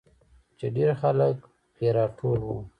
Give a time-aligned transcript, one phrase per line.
[0.57, 1.37] چې ډېرخلک
[1.75, 2.57] پې راټول وو.